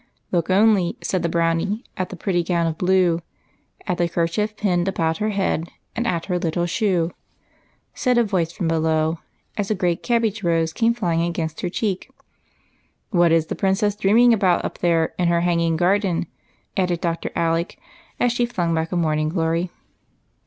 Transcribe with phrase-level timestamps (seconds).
[0.31, 3.19] "'Look only/ said the brownie,' At the pretty gown of blue,
[3.85, 7.11] At the kerchief pinned about her head, And at her little shoe/"
[7.93, 9.19] said a voice from below,
[9.57, 12.09] as a great cabbage rose came flying against her cheek."
[13.11, 16.25] What is the princess dreaming about up there in her hanging garden?"
[16.75, 17.29] added Dr.
[17.35, 17.77] Alec
[18.19, 19.69] as she flung back a morning glory.